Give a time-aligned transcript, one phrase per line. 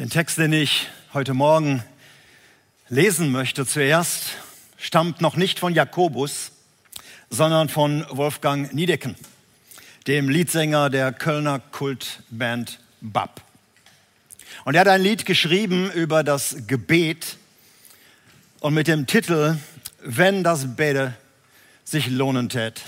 [0.00, 1.84] Den Text, den ich heute Morgen
[2.88, 4.30] lesen möchte zuerst,
[4.78, 6.52] stammt noch nicht von Jakobus,
[7.28, 9.14] sondern von Wolfgang Niedecken,
[10.06, 13.42] dem Liedsänger der Kölner Kultband Bab.
[14.64, 17.36] Und er hat ein Lied geschrieben über das Gebet
[18.60, 19.58] und mit dem Titel
[20.02, 21.12] Wenn das Bete
[21.84, 22.80] sich lohnen tät.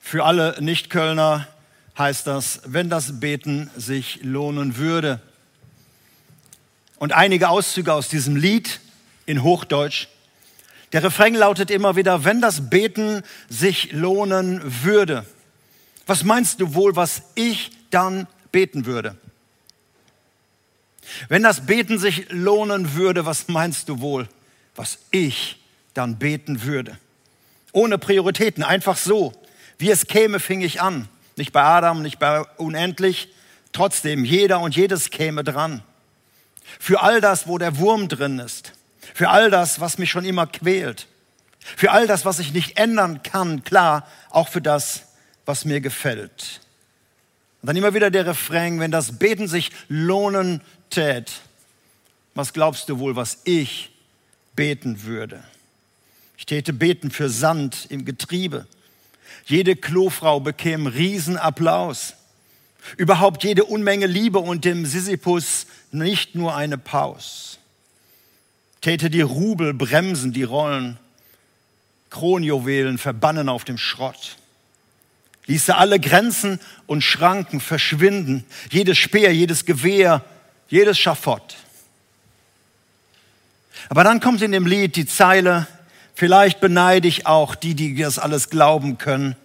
[0.00, 1.48] Für alle Nicht-Kölner
[1.96, 5.22] heißt das, wenn das Beten sich lohnen würde.
[7.00, 8.78] Und einige Auszüge aus diesem Lied
[9.24, 10.08] in Hochdeutsch.
[10.92, 15.24] Der Refrain lautet immer wieder, wenn das Beten sich lohnen würde.
[16.06, 19.16] Was meinst du wohl, was ich dann beten würde?
[21.30, 24.28] Wenn das Beten sich lohnen würde, was meinst du wohl,
[24.76, 25.58] was ich
[25.94, 26.98] dann beten würde?
[27.72, 29.32] Ohne Prioritäten, einfach so.
[29.78, 31.08] Wie es käme, fing ich an.
[31.36, 33.28] Nicht bei Adam, nicht bei unendlich.
[33.72, 35.82] Trotzdem, jeder und jedes käme dran.
[36.78, 38.72] Für all das, wo der Wurm drin ist.
[39.14, 41.06] Für all das, was mich schon immer quält.
[41.76, 43.64] Für all das, was ich nicht ändern kann.
[43.64, 45.02] Klar, auch für das,
[45.46, 46.60] was mir gefällt.
[47.62, 51.32] Und dann immer wieder der Refrain, wenn das Beten sich lohnen tät,
[52.34, 53.90] was glaubst du wohl, was ich
[54.54, 55.42] beten würde?
[56.38, 58.66] Ich täte beten für Sand im Getriebe.
[59.44, 62.14] Jede Klofrau bekäme Riesenapplaus.
[62.96, 67.58] Überhaupt jede Unmenge Liebe und dem Sisyphus nicht nur eine Paus.
[68.80, 70.98] Täte die Rubel bremsen, die Rollen,
[72.10, 74.36] Kronjuwelen verbannen auf dem Schrott.
[75.46, 80.24] Ließe alle Grenzen und Schranken verschwinden, jedes Speer, jedes Gewehr,
[80.68, 81.56] jedes Schafott.
[83.88, 85.66] Aber dann kommt in dem Lied die Zeile,
[86.20, 89.36] Vielleicht beneide ich auch die, die das alles glauben können.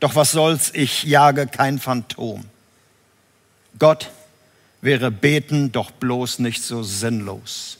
[0.00, 2.42] Doch was soll's, ich jage kein Phantom.
[3.78, 4.08] Gott
[4.86, 7.78] wäre beten doch bloß nicht so sinnlos.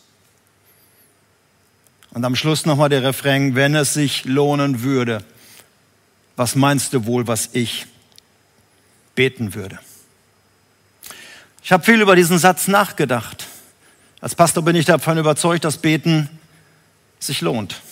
[2.11, 5.23] Und am Schluss nochmal der Refrain, wenn es sich lohnen würde,
[6.35, 7.87] was meinst du wohl, was ich
[9.15, 9.79] beten würde?
[11.63, 13.47] Ich habe viel über diesen Satz nachgedacht.
[14.21, 16.29] Als Pastor bin ich davon überzeugt, dass Beten
[17.21, 17.83] sich lohnt.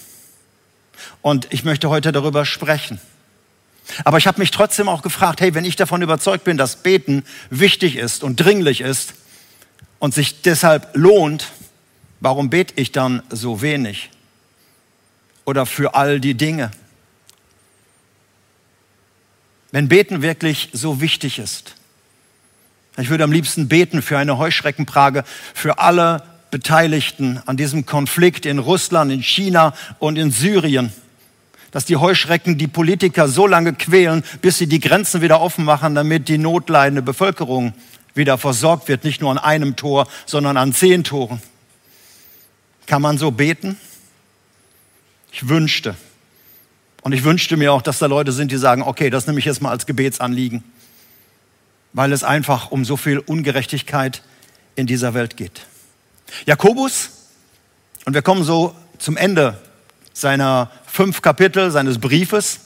[1.22, 3.00] Und ich möchte heute darüber sprechen.
[4.04, 7.24] Aber ich habe mich trotzdem auch gefragt, hey, wenn ich davon überzeugt bin, dass Beten
[7.50, 9.14] wichtig ist und dringlich ist
[9.98, 11.52] und sich deshalb lohnt,
[12.20, 14.10] warum bete ich dann so wenig?
[15.44, 16.70] Oder für all die Dinge?
[19.70, 21.74] Wenn Beten wirklich so wichtig ist,
[22.96, 28.60] ich würde am liebsten beten für eine Heuschreckenplage für alle Beteiligten an diesem Konflikt in
[28.60, 30.92] Russland, in China und in Syrien
[31.74, 35.96] dass die Heuschrecken die Politiker so lange quälen, bis sie die Grenzen wieder offen machen,
[35.96, 37.74] damit die notleidende Bevölkerung
[38.14, 41.42] wieder versorgt wird, nicht nur an einem Tor, sondern an zehn Toren.
[42.86, 43.76] Kann man so beten?
[45.32, 45.96] Ich wünschte.
[47.02, 49.44] Und ich wünschte mir auch, dass da Leute sind, die sagen, okay, das nehme ich
[49.44, 50.62] jetzt mal als Gebetsanliegen,
[51.92, 54.22] weil es einfach um so viel Ungerechtigkeit
[54.76, 55.66] in dieser Welt geht.
[56.46, 57.10] Jakobus,
[58.04, 59.58] und wir kommen so zum Ende
[60.14, 62.60] seiner fünf Kapitel seines Briefes.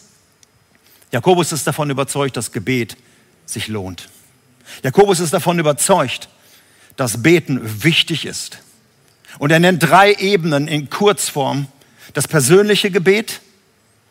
[1.11, 2.97] Jakobus ist davon überzeugt, dass Gebet
[3.47, 4.09] sich lohnt.
[4.85, 6.29] Jakobus ist davon überzeugt,
[6.97, 8.59] dass Beten wichtig ist.
[9.39, 11.67] Und er nennt drei Ebenen in Kurzform.
[12.13, 13.41] Das persönliche Gebet,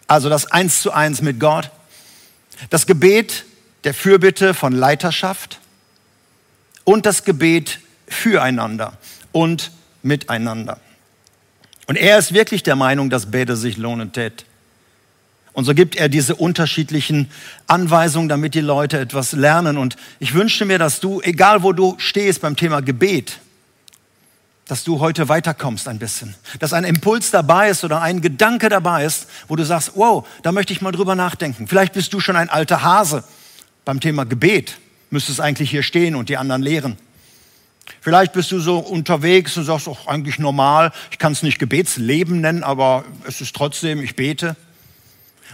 [0.08, 1.70] also das Eins zu eins mit Gott.
[2.70, 3.46] Das Gebet
[3.84, 5.60] der Fürbitte von Leiterschaft
[6.84, 8.98] und das Gebet füreinander
[9.32, 9.72] und
[10.02, 10.80] miteinander.
[11.88, 14.46] Und er ist wirklich der Meinung, dass Bete sich lohnen tät.
[15.54, 17.32] Und so gibt er diese unterschiedlichen
[17.66, 19.78] Anweisungen, damit die Leute etwas lernen.
[19.78, 23.40] Und ich wünschte mir, dass du, egal wo du stehst beim Thema Gebet,
[24.68, 26.36] dass du heute weiterkommst ein bisschen.
[26.60, 30.52] Dass ein Impuls dabei ist oder ein Gedanke dabei ist, wo du sagst, wow, da
[30.52, 31.68] möchte ich mal drüber nachdenken.
[31.68, 33.24] Vielleicht bist du schon ein alter Hase
[33.86, 34.78] beim Thema Gebet.
[35.10, 36.98] Müsstest eigentlich hier stehen und die anderen lehren.
[38.02, 42.42] Vielleicht bist du so unterwegs und sagst, auch eigentlich normal, ich kann es nicht Gebetsleben
[42.42, 44.56] nennen, aber es ist trotzdem, ich bete.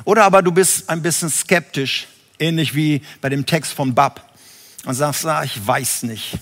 [0.05, 2.07] Oder aber du bist ein bisschen skeptisch,
[2.39, 4.33] ähnlich wie bei dem Text von Bab
[4.85, 6.37] und sagst, ah, ich weiß nicht.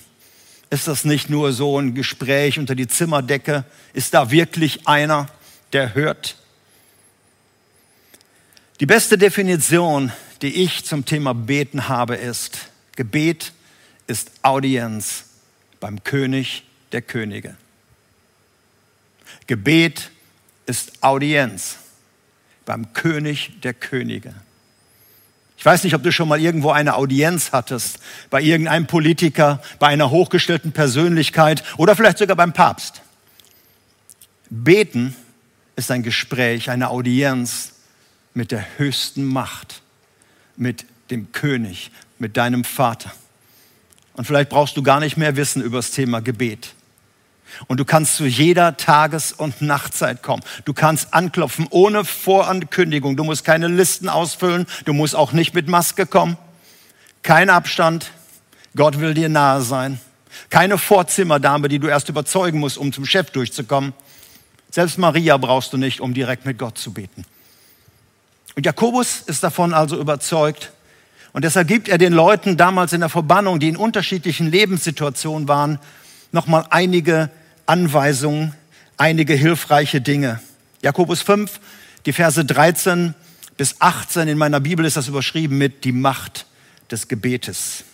[0.70, 3.64] Ist das nicht nur so ein Gespräch unter die Zimmerdecke?
[3.92, 5.28] Ist da wirklich einer,
[5.72, 6.36] der hört?
[8.80, 13.52] Die beste Definition, die ich zum Thema Beten habe, ist, Gebet
[14.06, 15.24] ist Audienz
[15.82, 16.62] beim König
[16.92, 17.56] der Könige.
[19.48, 20.12] Gebet
[20.64, 21.76] ist Audienz
[22.64, 24.32] beim König der Könige.
[25.58, 27.98] Ich weiß nicht, ob du schon mal irgendwo eine Audienz hattest,
[28.30, 33.02] bei irgendeinem Politiker, bei einer hochgestellten Persönlichkeit oder vielleicht sogar beim Papst.
[34.50, 35.16] Beten
[35.74, 37.72] ist ein Gespräch, eine Audienz
[38.34, 39.82] mit der höchsten Macht,
[40.54, 41.90] mit dem König,
[42.20, 43.12] mit deinem Vater.
[44.14, 46.74] Und vielleicht brauchst du gar nicht mehr wissen über das Thema Gebet.
[47.66, 50.42] Und du kannst zu jeder Tages- und Nachtzeit kommen.
[50.64, 53.16] Du kannst anklopfen ohne Vorankündigung.
[53.16, 54.66] Du musst keine Listen ausfüllen.
[54.84, 56.36] Du musst auch nicht mit Maske kommen.
[57.22, 58.10] Kein Abstand.
[58.74, 60.00] Gott will dir nahe sein.
[60.48, 63.92] Keine Vorzimmerdame, die du erst überzeugen musst, um zum Chef durchzukommen.
[64.70, 67.24] Selbst Maria brauchst du nicht, um direkt mit Gott zu beten.
[68.56, 70.72] Und Jakobus ist davon also überzeugt.
[71.32, 75.78] Und deshalb gibt er den Leuten damals in der Verbannung, die in unterschiedlichen Lebenssituationen waren,
[76.30, 77.30] nochmal einige
[77.66, 78.54] Anweisungen,
[78.96, 80.40] einige hilfreiche Dinge.
[80.82, 81.60] Jakobus 5,
[82.04, 83.14] die Verse 13
[83.56, 86.46] bis 18 in meiner Bibel ist das überschrieben mit die Macht
[86.90, 87.84] des Gebetes.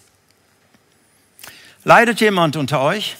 [1.84, 3.16] Leidet jemand unter euch?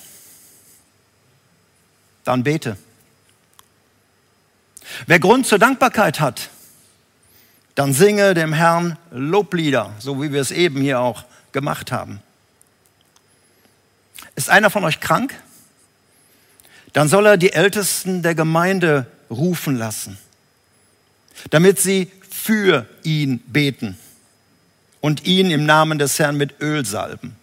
[2.24, 2.76] Dann bete.
[5.06, 6.50] Wer Grund zur Dankbarkeit hat,
[7.78, 12.20] dann singe dem Herrn Loblieder, so wie wir es eben hier auch gemacht haben.
[14.34, 15.34] Ist einer von euch krank?
[16.92, 20.18] dann soll er die Ältesten der Gemeinde rufen lassen,
[21.50, 23.96] damit sie für ihn beten
[25.00, 27.36] und ihn im Namen des Herrn mit Öl salben.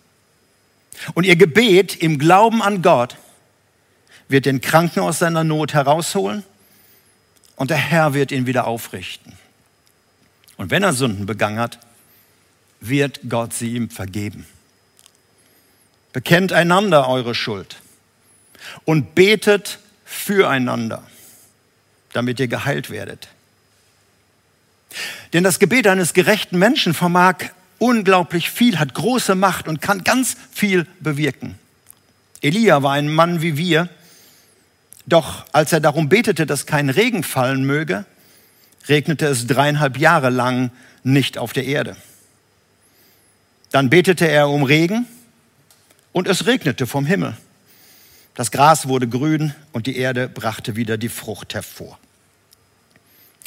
[1.14, 3.18] Und ihr Gebet im Glauben an Gott
[4.28, 6.44] wird den Kranken aus seiner Not herausholen
[7.56, 9.38] und der Herr wird ihn wieder aufrichten.
[10.58, 11.80] Und wenn er Sünden begangen hat,
[12.80, 14.46] wird Gott sie ihm vergeben.
[16.14, 17.78] Bekennt einander eure Schuld
[18.86, 21.04] und betet füreinander,
[22.14, 23.28] damit ihr geheilt werdet.
[25.34, 27.36] Denn das Gebet eines gerechten Menschen vermag
[27.80, 31.60] unglaublich viel, hat große Macht und kann ganz viel bewirken.
[32.42, 33.90] Elia war ein Mann wie wir,
[35.06, 38.06] doch als er darum betete, dass kein Regen fallen möge,
[38.88, 40.72] regnete es dreieinhalb Jahre lang
[41.04, 41.96] nicht auf der Erde.
[43.72, 45.06] Dann betete er um Regen
[46.12, 47.36] und es regnete vom Himmel.
[48.36, 51.98] Das Gras wurde grün und die Erde brachte wieder die Frucht hervor.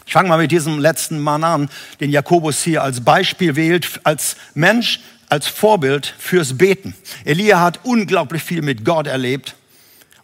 [0.06, 1.68] Ich fange mal mit diesem letzten Mann an,
[2.00, 6.94] den Jakobus hier als Beispiel wählt, als Mensch, als Vorbild fürs Beten.
[7.26, 9.54] Elia hat unglaublich viel mit Gott erlebt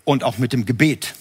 [0.05, 1.15] und auch mit dem Gebet.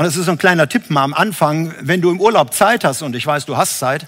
[0.00, 2.84] Und es ist so ein kleiner Tipp mal am Anfang, wenn du im Urlaub Zeit
[2.84, 4.06] hast, und ich weiß, du hast Zeit,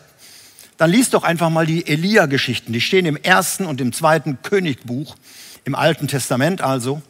[0.79, 2.73] dann liest doch einfach mal die Elia-Geschichten.
[2.73, 5.17] Die stehen im ersten und im zweiten Königbuch,
[5.67, 7.03] im Alten Testament also.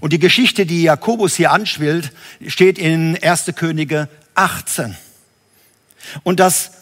[0.00, 2.10] Und die Geschichte, die Jakobus hier anschwillt,
[2.48, 3.52] steht in 1.
[3.54, 4.96] Könige 18.
[6.24, 6.72] Und das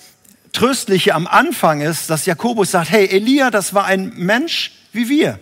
[0.55, 5.39] Tröstliche am Anfang ist, dass Jakobus sagt, hey, Elia, das war ein Mensch wie wir.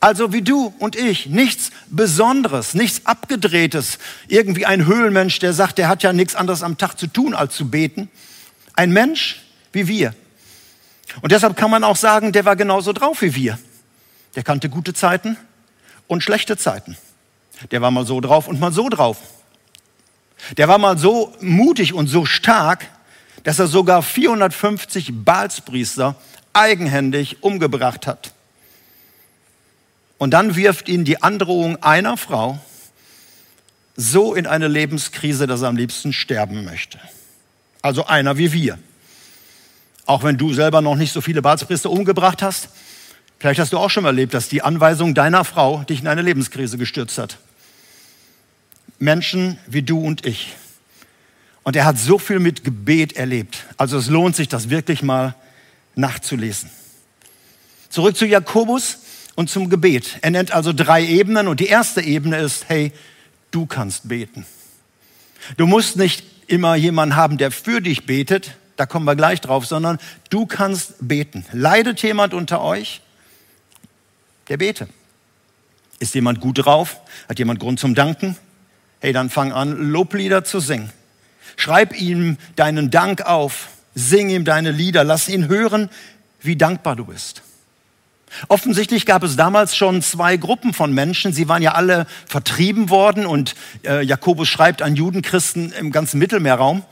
[0.00, 3.98] Also wie du und ich, nichts Besonderes, nichts Abgedrehtes,
[4.28, 7.54] irgendwie ein Höhlenmensch, der sagt, der hat ja nichts anderes am Tag zu tun, als
[7.56, 8.08] zu beten.
[8.74, 9.42] Ein Mensch
[9.72, 10.14] wie wir.
[11.20, 13.58] Und deshalb kann man auch sagen, der war genauso drauf wie wir.
[14.36, 15.36] Der kannte gute Zeiten,
[16.08, 16.96] und schlechte Zeiten.
[17.70, 19.18] Der war mal so drauf und mal so drauf.
[20.56, 22.86] Der war mal so mutig und so stark,
[23.44, 26.16] dass er sogar 450 Balspriester
[26.52, 28.32] eigenhändig umgebracht hat.
[30.18, 32.58] Und dann wirft ihn die Androhung einer Frau
[33.96, 36.98] so in eine Lebenskrise, dass er am liebsten sterben möchte.
[37.82, 38.78] Also einer wie wir.
[40.06, 42.68] Auch wenn du selber noch nicht so viele Balspriester umgebracht hast,
[43.38, 46.76] Vielleicht hast du auch schon erlebt, dass die Anweisung deiner Frau dich in eine Lebenskrise
[46.76, 47.38] gestürzt hat.
[48.98, 50.56] Menschen wie du und ich.
[51.62, 53.64] Und er hat so viel mit Gebet erlebt.
[53.76, 55.36] Also es lohnt sich, das wirklich mal
[55.94, 56.70] nachzulesen.
[57.90, 58.98] Zurück zu Jakobus
[59.38, 60.18] und zum Gebet.
[60.22, 62.90] Er nennt also drei Ebenen und die erste Ebene ist, hey,
[63.52, 64.44] du kannst beten.
[65.56, 69.64] Du musst nicht immer jemanden haben, der für dich betet, da kommen wir gleich drauf,
[69.64, 71.46] sondern du kannst beten.
[71.52, 73.00] Leidet jemand unter euch?
[74.48, 74.88] der bete.
[76.00, 76.96] Ist jemand gut drauf?
[77.28, 78.36] Hat jemand Grund zum Danken?
[78.98, 80.90] Hey, dann fang an, Loblieder zu singen.
[81.54, 83.68] Schreib ihm deinen Dank auf.
[83.94, 85.04] Sing ihm deine Lieder.
[85.04, 85.90] Lass ihn hören,
[86.40, 87.42] wie dankbar du bist.
[88.48, 91.32] Offensichtlich gab es damals schon zwei Gruppen von Menschen.
[91.32, 93.54] Sie waren ja alle vertrieben worden und
[93.84, 96.82] äh, Jakobus schreibt an Judenchristen im ganzen Mittelmeerraum.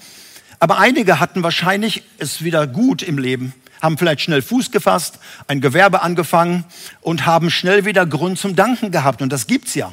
[0.59, 3.53] Aber einige hatten wahrscheinlich es wieder gut im Leben
[3.83, 6.65] haben vielleicht schnell Fuß gefasst, ein Gewerbe angefangen
[7.03, 9.23] und haben schnell wieder Grund zum Danken gehabt.
[9.23, 9.93] Und das gibt's ja.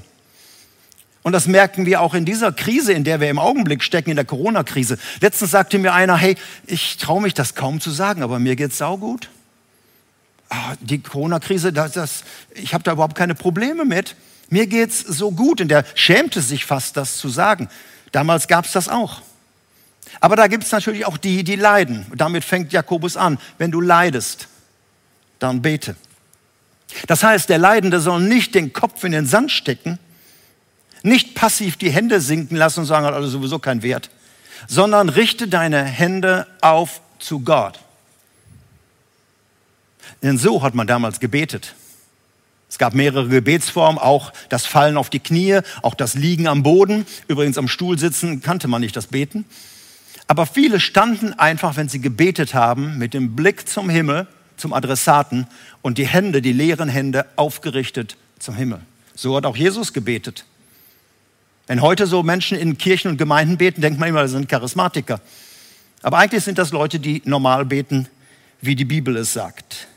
[1.21, 4.17] Und das merken wir auch in dieser Krise, in der wir im Augenblick stecken, in
[4.17, 4.97] der Corona-Krise.
[5.21, 6.35] Letztens sagte mir einer, hey,
[6.65, 9.29] ich traue mich das kaum zu sagen, aber mir geht's saugut.
[9.29, 9.42] Ah,
[10.79, 14.15] die Corona-Krise, das, das, ich habe da überhaupt keine Probleme mit.
[14.50, 15.62] Mir geht's so gut.
[15.62, 17.69] Und der schämte sich fast, das zu sagen.
[18.12, 19.22] Damals gab's das auch.
[20.19, 22.05] Aber da gibt's natürlich auch die, die leiden.
[22.15, 23.39] Damit fängt Jakobus an.
[23.57, 24.48] Wenn du leidest,
[25.39, 25.95] dann bete.
[27.07, 29.98] Das heißt, der Leidende soll nicht den Kopf in den Sand stecken,
[31.01, 34.10] nicht passiv die Hände sinken lassen und sagen, hat alles sowieso keinen Wert,
[34.67, 37.79] sondern richte deine Hände auf zu Gott.
[40.24, 41.75] Denn so hat man damals gebetet.
[42.70, 47.06] Es gab mehrere Gebetsformen, auch das Fallen auf die Knie, auch das Liegen am Boden.
[47.27, 49.46] Übrigens am Stuhl sitzen kannte man nicht das Beten.
[50.27, 54.25] Aber viele standen einfach, wenn sie gebetet haben, mit dem Blick zum Himmel,
[54.58, 55.46] zum Adressaten
[55.84, 58.80] und die Hände, die leeren Hände aufgerichtet zum Himmel.
[59.13, 60.46] So hat auch Jesus gebetet.
[61.68, 65.22] Wenn heute so Menschen in Kirchen und Gemeinden beten, denkt man immer, das sind Charismatiker.
[66.01, 68.08] Aber eigentlich sind das Leute, die normal beten,
[68.62, 69.88] wie die Bibel es sagt.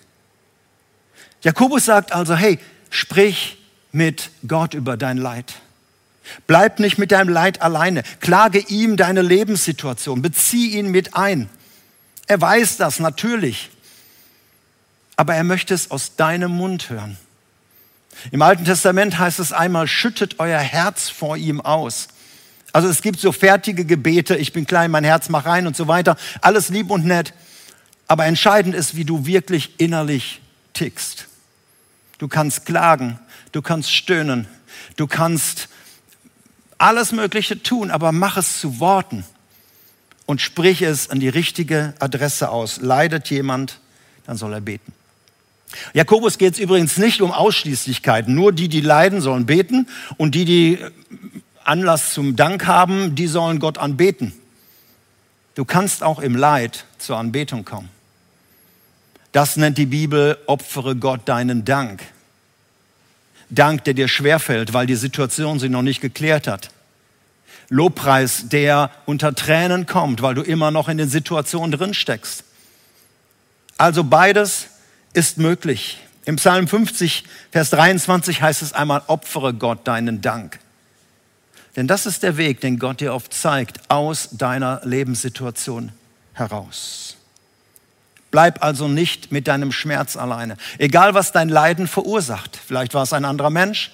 [1.46, 2.58] Jakobus sagt also, hey,
[2.90, 3.56] sprich
[3.92, 5.54] mit Gott über dein Leid.
[6.48, 8.02] Bleib nicht mit deinem Leid alleine.
[8.18, 10.22] Klage ihm deine Lebenssituation.
[10.22, 11.48] Bezieh ihn mit ein.
[12.26, 13.70] Er weiß das natürlich.
[15.14, 17.16] Aber er möchte es aus deinem Mund hören.
[18.32, 22.08] Im Alten Testament heißt es einmal, schüttet euer Herz vor ihm aus.
[22.72, 25.86] Also es gibt so fertige Gebete, ich bin klein, mein Herz mach rein und so
[25.86, 26.16] weiter.
[26.40, 27.34] Alles lieb und nett.
[28.08, 30.40] Aber entscheidend ist, wie du wirklich innerlich
[30.72, 31.28] tickst.
[32.18, 33.18] Du kannst klagen,
[33.52, 34.46] du kannst stöhnen,
[34.96, 35.68] du kannst
[36.78, 39.24] alles Mögliche tun, aber mach es zu Worten
[40.26, 42.80] und sprich es an die richtige Adresse aus.
[42.80, 43.80] Leidet jemand,
[44.26, 44.92] dann soll er beten.
[45.92, 48.34] Jakobus geht es übrigens nicht um Ausschließlichkeiten.
[48.34, 50.78] Nur die, die leiden, sollen beten und die, die
[51.64, 54.32] Anlass zum Dank haben, die sollen Gott anbeten.
[55.54, 57.88] Du kannst auch im Leid zur Anbetung kommen.
[59.36, 62.02] Das nennt die Bibel, opfere Gott deinen Dank.
[63.50, 66.70] Dank, der dir schwerfällt, weil die Situation sich noch nicht geklärt hat.
[67.68, 72.44] Lobpreis, der unter Tränen kommt, weil du immer noch in den Situationen drin steckst.
[73.76, 74.68] Also beides
[75.12, 75.98] ist möglich.
[76.24, 80.60] Im Psalm 50, Vers 23 heißt es einmal, opfere Gott deinen Dank.
[81.76, 85.92] Denn das ist der Weg, den Gott dir oft zeigt, aus deiner Lebenssituation
[86.32, 87.16] heraus.
[88.30, 90.56] Bleib also nicht mit deinem Schmerz alleine.
[90.78, 92.58] Egal, was dein Leiden verursacht.
[92.66, 93.92] Vielleicht war es ein anderer Mensch,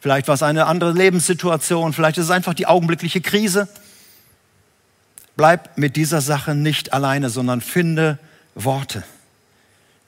[0.00, 3.68] vielleicht war es eine andere Lebenssituation, vielleicht ist es einfach die augenblickliche Krise.
[5.36, 8.18] Bleib mit dieser Sache nicht alleine, sondern finde
[8.54, 9.02] Worte.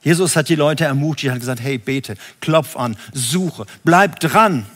[0.03, 4.67] Jesus hat die Leute ermutigt, hat gesagt, hey, bete, klopf an, suche, bleib dran.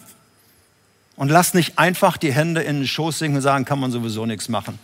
[1.15, 4.25] Und lass nicht einfach die Hände in den Schoß sinken und sagen, kann man sowieso
[4.25, 4.79] nichts machen.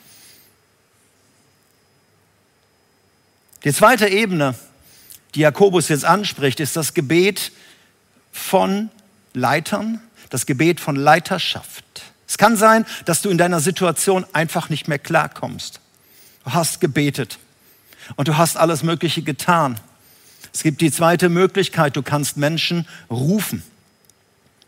[3.65, 4.53] Die zweite Ebene,
[5.33, 7.51] die Jakobus jetzt anspricht, ist das Gebet
[8.31, 8.91] von
[9.33, 11.83] Leitern, das Gebet von Leiterschaft.
[12.27, 15.79] Es kann sein, dass du in deiner Situation einfach nicht mehr klarkommst.
[16.43, 17.39] Du hast gebetet
[18.15, 19.79] und du hast alles Mögliche getan.
[20.53, 23.63] Es gibt die zweite Möglichkeit, du kannst Menschen rufen.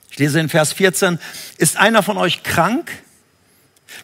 [0.10, 1.20] Ich lese in Vers 14,
[1.58, 2.92] ist einer von euch krank?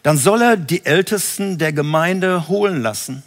[0.04, 3.24] Dann soll er die Ältesten der Gemeinde holen lassen,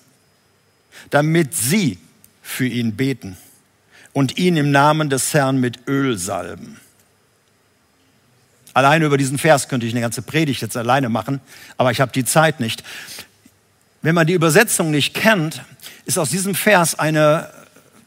[1.10, 1.98] damit sie
[2.42, 3.38] für ihn beten
[4.14, 6.80] und ihn im Namen des Herrn mit Öl salben.
[8.74, 11.42] Alleine über diesen Vers könnte ich eine ganze Predigt jetzt alleine machen,
[11.78, 12.84] aber ich habe die Zeit nicht.
[14.02, 15.64] Wenn man die Übersetzung nicht kennt,
[16.06, 17.50] ist aus diesem Vers eine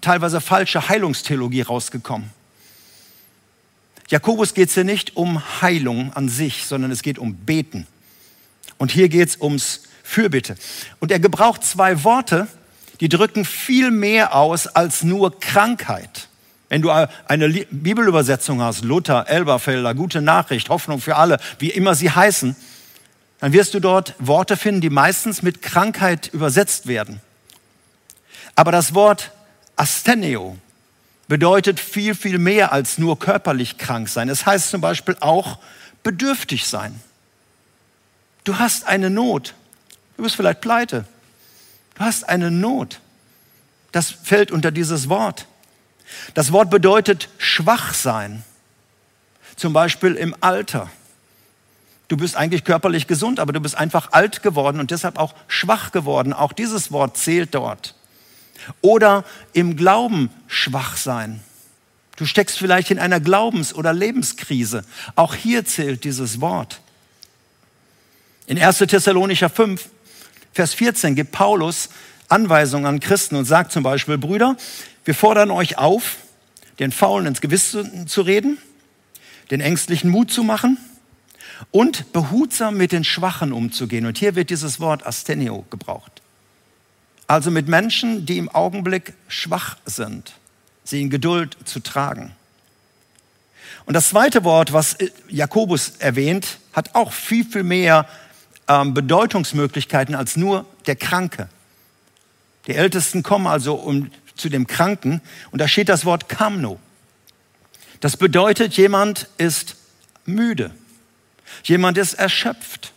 [0.01, 2.31] teilweise falsche Heilungstheologie rausgekommen.
[4.09, 7.87] Jakobus geht es hier nicht um Heilung an sich, sondern es geht um Beten.
[8.79, 10.57] Und hier geht es ums Fürbitte.
[10.99, 12.49] Und er gebraucht zwei Worte,
[13.01, 16.29] die drücken viel mehr aus als nur Krankheit.
[16.69, 22.11] Wenn du eine Bibelübersetzung hast, Luther, Elberfelder, gute Nachricht, Hoffnung für alle, wie immer sie
[22.11, 22.55] heißen,
[23.41, 27.21] dann wirst du dort Worte finden, die meistens mit Krankheit übersetzt werden.
[28.55, 29.33] Aber das Wort
[29.77, 30.59] Astheneo
[31.27, 34.29] bedeutet viel, viel mehr als nur körperlich krank sein.
[34.29, 35.59] Es heißt zum Beispiel auch
[36.03, 37.01] bedürftig sein.
[38.45, 39.55] Du hast eine Not.
[40.17, 41.05] Du bist vielleicht pleite.
[42.01, 42.99] Du hast eine Not.
[43.93, 45.47] Das fällt unter dieses Wort.
[46.33, 48.43] Das Wort bedeutet schwach sein.
[49.55, 50.91] Zum Beispiel im Alter.
[52.09, 55.93] Du bist eigentlich körperlich gesund, aber du bist einfach alt geworden und deshalb auch schwach
[55.93, 56.33] geworden.
[56.33, 57.95] Auch dieses Wort zählt dort.
[58.81, 61.41] Oder im Glauben schwach sein.
[62.17, 64.87] Du steckst vielleicht in einer Glaubens- oder Lebenskrise.
[65.17, 66.81] Auch hier zählt dieses Wort.
[68.47, 68.79] In 1.
[68.79, 69.87] Thessalonicher 5,
[70.53, 71.91] Vers 14 gibt Paulus
[72.29, 74.57] Anweisungen an Christen und sagt zum Beispiel, Brüder,
[75.05, 76.17] wir fordern euch auf,
[76.79, 78.59] den Faulen ins Gewissen zu reden,
[79.51, 80.79] den Ängstlichen Mut zu machen
[81.71, 84.07] und behutsam mit den Schwachen umzugehen.
[84.07, 86.23] Und hier wird dieses Wort Astenio gebraucht.
[87.27, 90.33] Also mit Menschen, die im Augenblick schwach sind,
[90.85, 92.33] sie in Geduld zu tragen.
[93.87, 94.97] Und das zweite Wort, was
[95.29, 98.09] Jakobus erwähnt, hat auch viel, viel mehr
[98.71, 101.49] ähm, Bedeutungsmöglichkeiten als nur der Kranke.
[102.69, 106.79] Die Ältesten kommen also um, zu dem Kranken und da steht das Wort Kamno.
[107.99, 109.77] Das bedeutet, jemand ist
[110.25, 110.71] müde.
[111.65, 112.93] Jemand ist erschöpft.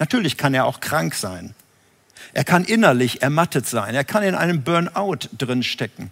[0.00, 1.54] Natürlich kann er auch krank sein.
[2.34, 3.94] Er kann innerlich ermattet sein.
[3.94, 6.10] Er kann in einem Burnout drinstecken.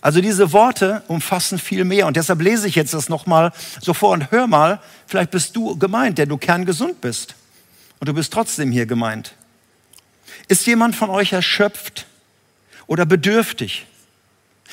[0.00, 4.10] Also diese Worte umfassen viel mehr und deshalb lese ich jetzt das nochmal so vor
[4.10, 7.34] und hör mal, vielleicht bist du gemeint, der du kerngesund bist
[8.00, 9.34] und du bist trotzdem hier gemeint.
[10.48, 12.06] Ist jemand von euch erschöpft
[12.86, 13.86] oder bedürftig?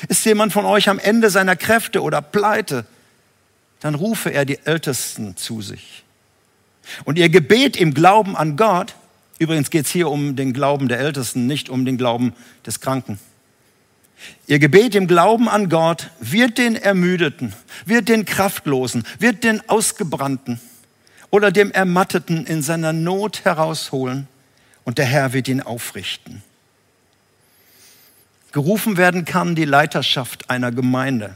[0.07, 2.85] Ist jemand von euch am Ende seiner Kräfte oder pleite?
[3.79, 6.03] Dann rufe er die Ältesten zu sich.
[7.05, 8.95] Und ihr Gebet im Glauben an Gott,
[9.39, 12.33] übrigens geht es hier um den Glauben der Ältesten, nicht um den Glauben
[12.65, 13.19] des Kranken.
[14.47, 17.53] Ihr Gebet im Glauben an Gott wird den Ermüdeten,
[17.85, 20.59] wird den Kraftlosen, wird den Ausgebrannten
[21.33, 24.27] oder dem Ermatteten in seiner Not herausholen
[24.83, 26.43] und der Herr wird ihn aufrichten.
[28.51, 31.33] Gerufen werden kann die Leiterschaft einer Gemeinde,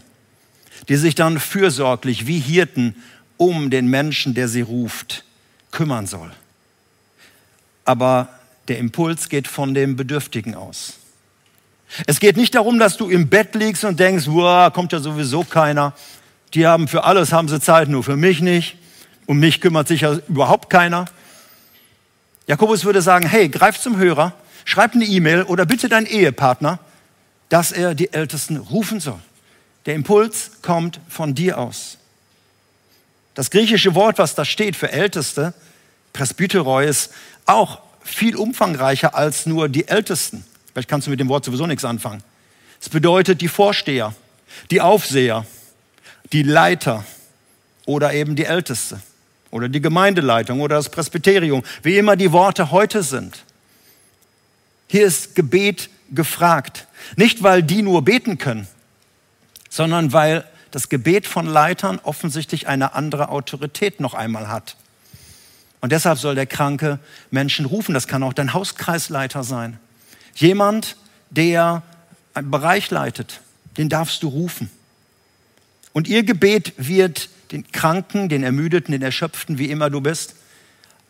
[0.87, 2.95] die sich dann fürsorglich wie Hirten
[3.37, 5.25] um den Menschen, der sie ruft,
[5.71, 6.29] kümmern soll.
[7.83, 8.29] Aber
[8.67, 10.99] der Impuls geht von dem Bedürftigen aus.
[12.05, 15.43] Es geht nicht darum, dass du im Bett liegst und denkst, wow, kommt ja sowieso
[15.43, 15.95] keiner.
[16.53, 18.77] Die haben für alles haben sie Zeit, nur für mich nicht.
[19.27, 21.05] Um mich kümmert sich ja überhaupt keiner.
[22.47, 24.31] Jakobus würde sagen, hey, greif zum Hörer,
[24.63, 26.79] schreib eine E-Mail oder bitte deinen Ehepartner,
[27.49, 29.19] dass er die Ältesten rufen soll.
[29.85, 31.97] Der Impuls kommt von dir aus.
[33.35, 35.53] Das griechische Wort, was da steht für Älteste,
[36.13, 37.11] Presbyteroi, ist
[37.45, 40.45] auch viel umfangreicher als nur die Ältesten.
[40.71, 42.23] Vielleicht kannst du mit dem Wort sowieso nichts anfangen.
[42.79, 44.15] Es bedeutet die Vorsteher,
[44.71, 45.45] die Aufseher,
[46.31, 47.03] die Leiter
[47.85, 49.01] oder eben die Älteste
[49.51, 53.43] oder die Gemeindeleitung oder das Presbyterium, wie immer die Worte heute sind.
[54.87, 56.87] Hier ist Gebet gefragt.
[57.15, 58.67] Nicht, weil die nur beten können,
[59.69, 64.75] sondern weil das Gebet von Leitern offensichtlich eine andere Autorität noch einmal hat.
[65.79, 66.99] Und deshalb soll der Kranke
[67.31, 67.93] Menschen rufen.
[67.93, 69.79] Das kann auch dein Hauskreisleiter sein.
[70.35, 70.97] Jemand,
[71.29, 71.83] der
[72.33, 73.41] einen Bereich leitet,
[73.77, 74.69] den darfst du rufen.
[75.93, 80.35] Und ihr Gebet wird den Kranken, den Ermüdeten, den Erschöpften, wie immer du bist,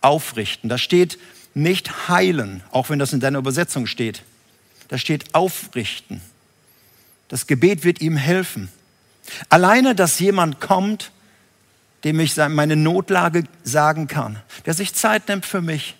[0.01, 0.69] aufrichten.
[0.69, 1.17] Da steht
[1.53, 4.23] nicht heilen, auch wenn das in deiner Übersetzung steht.
[4.87, 6.21] Da steht aufrichten.
[7.27, 8.69] Das Gebet wird ihm helfen.
[9.49, 11.11] Alleine, dass jemand kommt,
[12.03, 15.95] dem ich meine Notlage sagen kann, der sich Zeit nimmt für mich,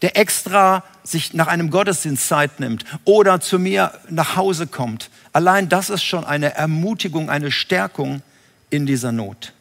[0.00, 5.10] der extra sich nach einem Gottesdienst Zeit nimmt oder zu mir nach Hause kommt.
[5.32, 8.22] Allein das ist schon eine Ermutigung, eine Stärkung
[8.70, 9.52] in dieser Not.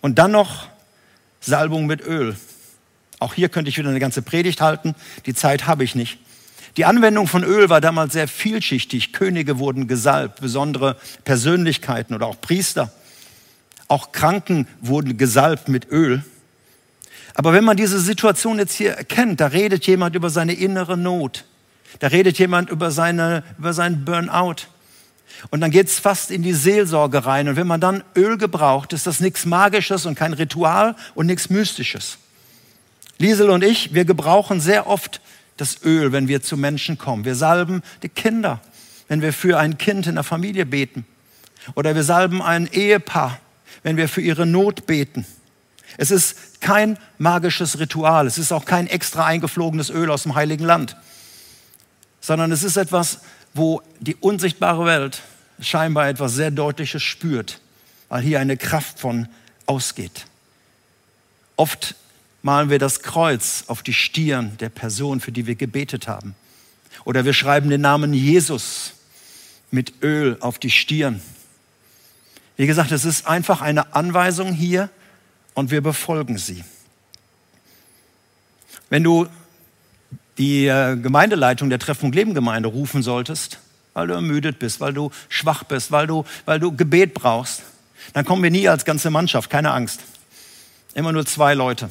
[0.00, 0.68] Und dann noch
[1.40, 2.36] Salbung mit Öl.
[3.18, 4.94] Auch hier könnte ich wieder eine ganze Predigt halten.
[5.26, 6.18] Die Zeit habe ich nicht.
[6.76, 9.12] Die Anwendung von Öl war damals sehr vielschichtig.
[9.12, 12.92] Könige wurden gesalbt, besondere Persönlichkeiten oder auch Priester.
[13.88, 16.24] Auch Kranken wurden gesalbt mit Öl.
[17.34, 21.44] Aber wenn man diese Situation jetzt hier erkennt, da redet jemand über seine innere Not.
[21.98, 24.66] Da redet jemand über, seine, über seinen Burnout.
[25.50, 27.48] Und dann geht es fast in die Seelsorge rein.
[27.48, 31.50] Und wenn man dann Öl gebraucht, ist das nichts Magisches und kein Ritual und nichts
[31.50, 32.18] Mystisches.
[33.18, 35.20] Liesel und ich, wir gebrauchen sehr oft
[35.56, 37.24] das Öl, wenn wir zu Menschen kommen.
[37.24, 38.60] Wir salben die Kinder,
[39.08, 41.04] wenn wir für ein Kind in der Familie beten.
[41.74, 43.38] Oder wir salben ein Ehepaar,
[43.82, 45.26] wenn wir für ihre Not beten.
[45.96, 48.26] Es ist kein magisches Ritual.
[48.26, 50.96] Es ist auch kein extra eingeflogenes Öl aus dem Heiligen Land.
[52.20, 53.20] Sondern es ist etwas,
[53.54, 55.22] wo die unsichtbare Welt
[55.60, 57.60] scheinbar etwas sehr Deutliches spürt,
[58.08, 59.28] weil hier eine Kraft von
[59.66, 60.26] ausgeht.
[61.56, 61.94] Oft
[62.42, 66.34] malen wir das Kreuz auf die Stirn der Person, für die wir gebetet haben.
[67.04, 68.92] Oder wir schreiben den Namen Jesus
[69.70, 71.20] mit Öl auf die Stirn.
[72.56, 74.90] Wie gesagt, es ist einfach eine Anweisung hier
[75.54, 76.64] und wir befolgen sie.
[78.88, 79.28] Wenn du
[80.40, 83.58] die äh, Gemeindeleitung der Treffpunkt Leben Gemeinde rufen solltest,
[83.92, 87.62] weil du ermüdet bist, weil du schwach bist, weil du, weil du Gebet brauchst,
[88.14, 90.00] dann kommen wir nie als ganze Mannschaft, keine Angst.
[90.94, 91.90] Immer nur zwei Leute.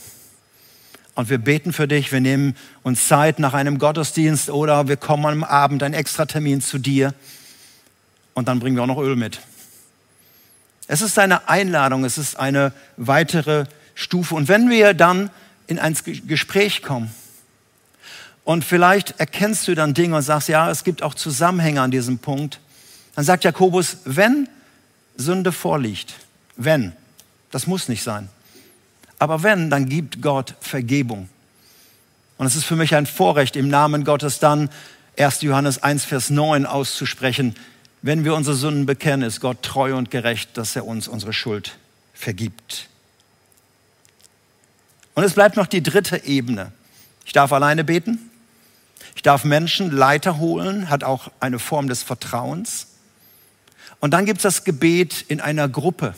[1.13, 2.11] und wir beten für dich.
[2.11, 6.79] Wir nehmen uns Zeit nach einem Gottesdienst oder wir kommen am Abend, einen Extratermin zu
[6.79, 7.13] dir
[8.33, 9.41] und dann bringen wir auch noch Öl mit.
[10.87, 14.33] Es ist eine Einladung, es ist eine weitere Stufe.
[14.33, 15.29] Und wenn wir dann
[15.67, 17.11] in ein Gespräch kommen
[18.49, 22.17] und vielleicht erkennst du dann Dinge und sagst, ja, es gibt auch Zusammenhänge an diesem
[22.17, 22.59] Punkt,
[23.13, 24.49] dann sagt Jakobus, wenn
[25.17, 26.15] Sünde vorliegt,
[26.55, 26.93] wenn,
[27.51, 28.27] das muss nicht sein,
[29.19, 31.29] aber wenn, dann gibt Gott Vergebung.
[32.39, 34.71] Und es ist für mich ein Vorrecht, im Namen Gottes dann
[35.15, 35.43] 1.
[35.43, 37.55] Johannes 1, Vers 9 auszusprechen.
[38.01, 41.77] Wenn wir unsere Sünden bekennen, ist Gott treu und gerecht, dass er uns unsere Schuld
[42.15, 42.89] vergibt.
[45.13, 46.71] Und es bleibt noch die dritte Ebene.
[47.27, 48.28] Ich darf alleine beten.
[49.15, 52.87] Ich darf Menschen, Leiter holen, hat auch eine Form des Vertrauens.
[53.99, 56.13] Und dann gibt es das Gebet in einer Gruppe.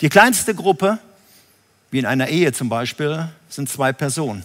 [0.00, 0.98] Die kleinste Gruppe
[1.90, 4.44] wie in einer Ehe zum Beispiel, sind zwei Personen.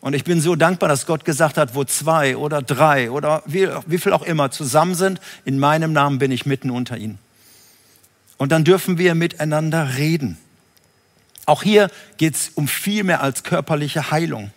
[0.00, 3.68] Und ich bin so dankbar, dass Gott gesagt hat, wo zwei oder drei oder wie,
[3.86, 7.18] wie viel auch immer zusammen sind, in meinem Namen bin ich mitten unter ihnen.
[8.36, 10.36] Und dann dürfen wir miteinander reden.
[11.46, 14.50] Auch hier geht es um viel mehr als körperliche Heilung.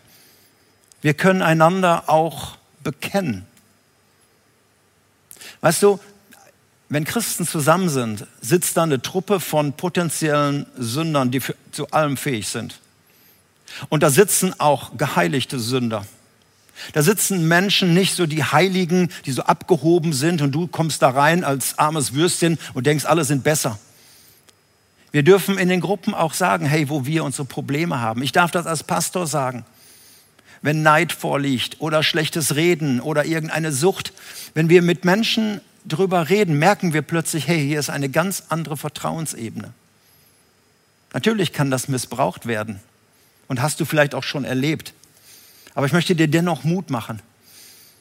[1.02, 3.46] Wir können einander auch bekennen.
[5.62, 6.00] Weißt du,
[6.90, 12.18] wenn Christen zusammen sind, sitzt da eine Truppe von potenziellen Sündern, die für, zu allem
[12.18, 12.80] fähig sind.
[13.90, 16.06] Und da sitzen auch geheiligte Sünder.
[16.94, 21.10] Da sitzen Menschen, nicht so die Heiligen, die so abgehoben sind und du kommst da
[21.10, 23.78] rein als armes Würstchen und denkst, alle sind besser.
[25.12, 28.24] Wir dürfen in den Gruppen auch sagen, hey, wo wir unsere Probleme haben.
[28.24, 29.66] Ich darf das als Pastor sagen.
[30.62, 34.14] Wenn Neid vorliegt oder schlechtes Reden oder irgendeine Sucht,
[34.54, 38.78] wenn wir mit Menschen drüber reden, merken wir plötzlich, hey, hier ist eine ganz andere
[38.78, 39.74] Vertrauensebene.
[41.14, 42.80] Natürlich kann das missbraucht werden
[43.48, 44.94] und hast du vielleicht auch schon erlebt.
[45.74, 47.22] Aber ich möchte dir dennoch Mut machen.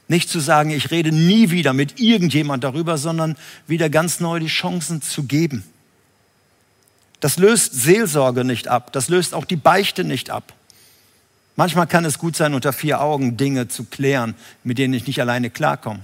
[0.09, 4.47] Nicht zu sagen, ich rede nie wieder mit irgendjemand darüber, sondern wieder ganz neu die
[4.47, 5.65] Chancen zu geben.
[7.21, 10.55] Das löst Seelsorge nicht ab, das löst auch die Beichte nicht ab.
[11.59, 15.21] Manchmal kann es gut sein, unter vier Augen Dinge zu klären, mit denen ich nicht
[15.21, 15.99] alleine klarkomme.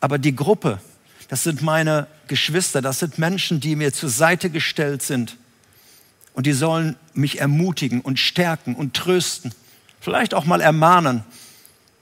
[0.00, 0.80] Aber die Gruppe,
[1.28, 5.36] das sind meine Geschwister, das sind Menschen, die mir zur Seite gestellt sind.
[6.32, 9.54] Und die sollen mich ermutigen und stärken und trösten,
[10.00, 11.22] vielleicht auch mal ermahnen.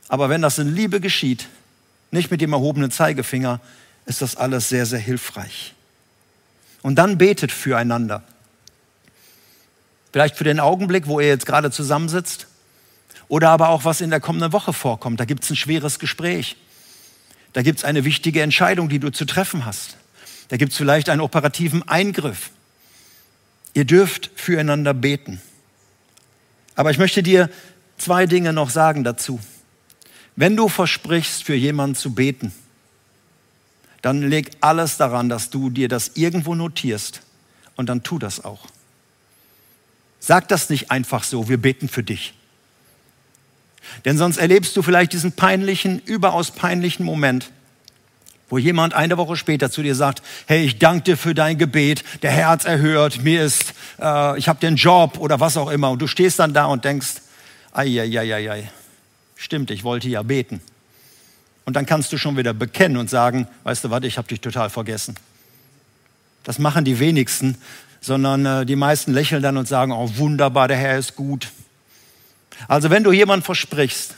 [0.09, 1.51] Aber wenn das in Liebe geschieht,
[2.13, 3.61] nicht mit dem erhobenen Zeigefinger,
[4.07, 5.75] ist das alles sehr, sehr hilfreich.
[6.81, 8.23] Und dann betet füreinander.
[10.13, 12.47] Vielleicht für den Augenblick, wo ihr jetzt gerade zusammensitzt.
[13.29, 15.19] Oder aber auch, was in der kommenden Woche vorkommt.
[15.19, 16.57] Da gibt es ein schweres Gespräch.
[17.55, 19.97] Da gibt es eine wichtige Entscheidung, die du zu treffen hast.
[20.49, 22.51] Da gibt es vielleicht einen operativen Eingriff.
[23.75, 25.41] Ihr dürft füreinander beten.
[26.75, 27.49] Aber ich möchte dir
[27.97, 29.41] zwei Dinge noch sagen dazu.
[30.37, 32.53] Wenn du versprichst, für jemanden zu beten,
[34.03, 37.23] dann leg alles daran, dass du dir das irgendwo notierst
[37.77, 38.67] und dann tu das auch.
[40.25, 42.33] Sag das nicht einfach so, wir beten für dich.
[44.05, 47.51] Denn sonst erlebst du vielleicht diesen peinlichen, überaus peinlichen Moment,
[48.49, 52.05] wo jemand eine Woche später zu dir sagt, hey, ich danke dir für dein Gebet,
[52.23, 55.91] der hat's erhört, mir ist, äh, ich habe den Job oder was auch immer.
[55.91, 57.15] Und du stehst dann da und denkst,
[57.73, 58.71] ei,
[59.35, 60.61] stimmt, ich wollte ja beten.
[61.65, 64.41] Und dann kannst du schon wieder bekennen und sagen, weißt du was, ich habe dich
[64.41, 65.17] total vergessen.
[66.45, 67.57] Das machen die wenigsten,
[68.03, 71.49] sondern äh, die meisten lächeln dann und sagen, oh wunderbar, der Herr ist gut.
[72.69, 74.15] Also wenn du jemand versprichst,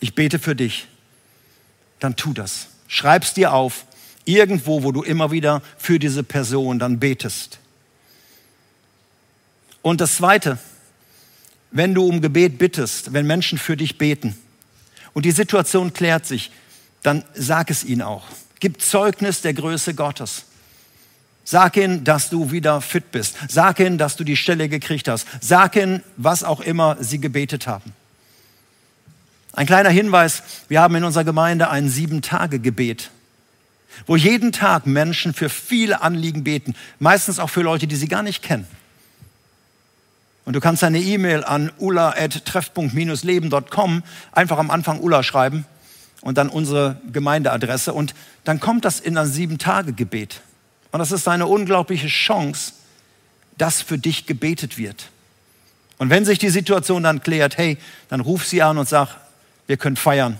[0.00, 0.88] ich bete für dich,
[2.00, 2.66] dann tu das.
[2.88, 3.86] Schreib's dir auf,
[4.24, 7.58] irgendwo, wo du immer wieder für diese Person dann betest.
[9.82, 10.58] Und das Zweite,
[11.70, 14.36] wenn du um Gebet bittest, wenn Menschen für dich beten
[15.14, 16.50] und die Situation klärt sich,
[17.02, 18.24] dann sag es ihnen auch.
[18.60, 20.44] Gib Zeugnis der Größe Gottes.
[21.50, 23.36] Sag ihnen, dass du wieder fit bist.
[23.48, 25.26] Sag ihnen, dass du die Stelle gekriegt hast.
[25.40, 27.94] Sag ihnen, was auch immer sie gebetet haben.
[29.54, 33.08] Ein kleiner Hinweis, wir haben in unserer Gemeinde ein Sieben-Tage-Gebet,
[34.06, 38.22] wo jeden Tag Menschen für viele Anliegen beten, meistens auch für Leute, die sie gar
[38.22, 38.66] nicht kennen.
[40.44, 45.64] Und du kannst eine E-Mail an ulla.treffpunkt-leben.com einfach am Anfang Ulla schreiben
[46.20, 50.42] und dann unsere Gemeindeadresse und dann kommt das in ein Sieben-Tage-Gebet.
[50.90, 52.72] Und das ist eine unglaubliche Chance,
[53.56, 55.10] dass für dich gebetet wird.
[55.98, 57.76] Und wenn sich die Situation dann klärt, hey,
[58.08, 59.16] dann ruf sie an und sag,
[59.66, 60.38] wir können feiern.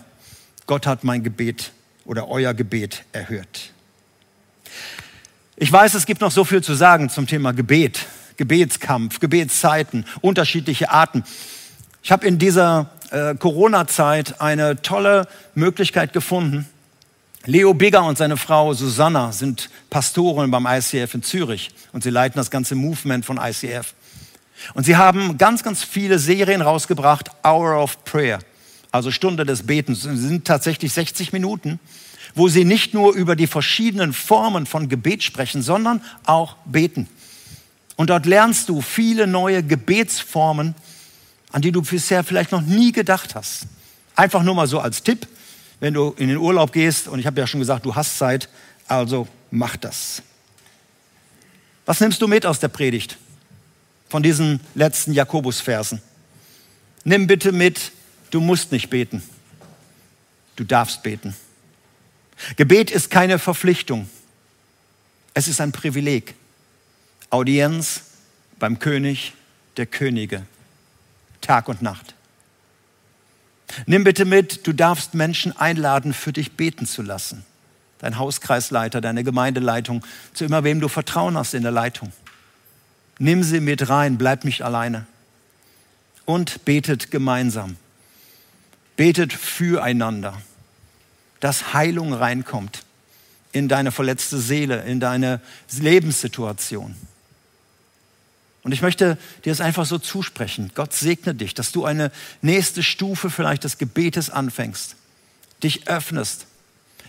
[0.66, 1.72] Gott hat mein Gebet
[2.04, 3.72] oder euer Gebet erhört.
[5.56, 8.06] Ich weiß, es gibt noch so viel zu sagen zum Thema Gebet,
[8.36, 11.24] Gebetskampf, Gebetszeiten, unterschiedliche Arten.
[12.02, 16.66] Ich habe in dieser äh, Corona-Zeit eine tolle Möglichkeit gefunden.
[17.44, 22.36] Leo Bigger und seine Frau Susanna sind Pastoren beim ICF in Zürich und sie leiten
[22.36, 23.94] das ganze Movement von ICF.
[24.74, 28.40] Und sie haben ganz, ganz viele Serien rausgebracht, Hour of Prayer,
[28.90, 30.02] also Stunde des Betens.
[30.02, 31.78] Sie sind tatsächlich 60 Minuten,
[32.34, 37.08] wo sie nicht nur über die verschiedenen Formen von Gebet sprechen, sondern auch beten.
[37.96, 40.74] Und dort lernst du viele neue Gebetsformen,
[41.52, 43.66] an die du bisher vielleicht noch nie gedacht hast.
[44.16, 45.26] Einfach nur mal so als Tipp,
[45.80, 48.48] wenn du in den Urlaub gehst, und ich habe ja schon gesagt, du hast Zeit,
[48.86, 50.22] also mach das.
[51.86, 53.18] Was nimmst du mit aus der Predigt?
[54.08, 56.00] von diesen letzten Jakobusversen.
[57.04, 57.92] Nimm bitte mit,
[58.30, 59.22] du musst nicht beten.
[60.56, 61.36] Du darfst beten.
[62.56, 64.08] Gebet ist keine Verpflichtung.
[65.34, 66.34] Es ist ein Privileg.
[67.30, 68.02] Audienz
[68.58, 69.34] beim König
[69.76, 70.46] der Könige.
[71.40, 72.14] Tag und Nacht.
[73.86, 77.44] Nimm bitte mit, du darfst Menschen einladen, für dich beten zu lassen.
[77.98, 82.12] Dein Hauskreisleiter, deine Gemeindeleitung, zu immer wem du Vertrauen hast in der Leitung.
[83.18, 85.06] Nimm sie mit rein, bleib nicht alleine.
[86.24, 87.76] Und betet gemeinsam.
[88.96, 90.40] Betet füreinander,
[91.40, 92.84] dass Heilung reinkommt
[93.52, 95.40] in deine verletzte Seele, in deine
[95.80, 96.94] Lebenssituation.
[98.68, 100.72] Und ich möchte dir es einfach so zusprechen.
[100.74, 104.94] Gott segne dich, dass du eine nächste Stufe vielleicht des Gebetes anfängst,
[105.62, 106.44] dich öffnest,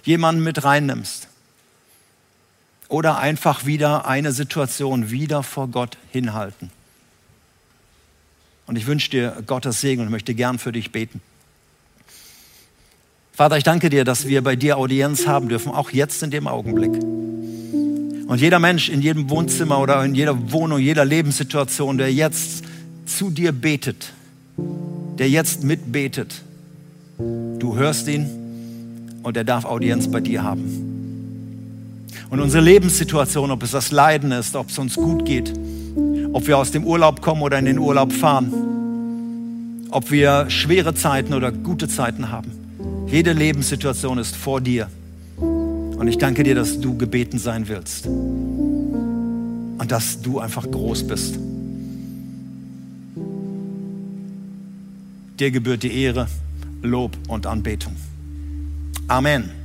[0.06, 1.28] jemanden mit reinnimmst
[2.88, 6.72] oder einfach wieder eine Situation wieder vor Gott hinhalten.
[8.66, 11.20] Und ich wünsche dir Gottes Segen und möchte gern für dich beten.
[13.34, 16.48] Vater, ich danke dir, dass wir bei dir Audienz haben dürfen, auch jetzt in dem
[16.48, 17.29] Augenblick.
[18.30, 22.64] Und jeder Mensch in jedem Wohnzimmer oder in jeder Wohnung, jeder Lebenssituation, der jetzt
[23.08, 24.14] zu dir betet,
[25.18, 26.44] der jetzt mitbetet,
[27.18, 28.30] du hörst ihn
[29.24, 30.64] und er darf Audienz bei dir haben.
[32.30, 35.52] Und unsere Lebenssituation, ob es das Leiden ist, ob es uns gut geht,
[36.32, 41.34] ob wir aus dem Urlaub kommen oder in den Urlaub fahren, ob wir schwere Zeiten
[41.34, 42.52] oder gute Zeiten haben.
[43.08, 44.88] Jede Lebenssituation ist vor dir.
[46.00, 48.08] Und ich danke dir, dass du gebeten sein willst.
[48.08, 51.38] Und dass du einfach groß bist.
[55.38, 56.28] Dir gebührt die Ehre,
[56.82, 57.98] Lob und Anbetung.
[59.10, 59.59] Amen.